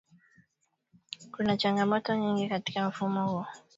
[1.31, 3.45] Kuna changamoto nyingi katika mfumo huo